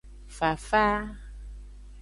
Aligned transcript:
Fafa. 0.37 0.83